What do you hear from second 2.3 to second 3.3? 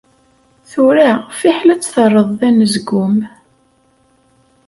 d anezgum.